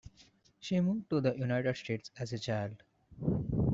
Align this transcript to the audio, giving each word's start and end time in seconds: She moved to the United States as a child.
She 0.59 0.79
moved 0.79 1.11
to 1.11 1.21
the 1.21 1.35
United 1.37 1.77
States 1.77 2.09
as 2.17 2.33
a 2.33 2.39
child. 2.39 2.81